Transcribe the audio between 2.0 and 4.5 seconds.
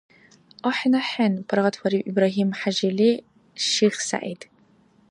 Ибрагьим-ХӀяжили ШихсягӀид.